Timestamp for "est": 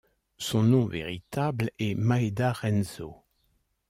1.77-1.93